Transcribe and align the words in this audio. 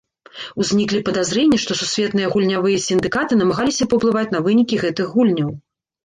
Узніклі 0.63 0.99
падазрэнні, 1.07 1.57
што 1.63 1.75
сусветныя 1.81 2.31
гульнявыя 2.33 2.77
сіндыкаты 2.85 3.37
намагаліся 3.41 3.87
паўплываць 3.91 4.31
на 4.37 4.41
вынікі 4.47 4.79
гэтых 4.85 5.13
гульняў. 5.19 5.53